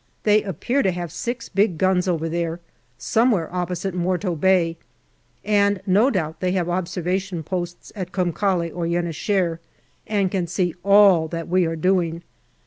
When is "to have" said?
0.81-1.11